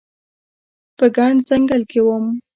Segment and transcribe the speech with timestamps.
[0.97, 2.25] په ګڼ ځنګل کې وم